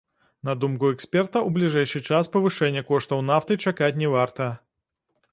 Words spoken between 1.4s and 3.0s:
у бліжэйшы час павышэння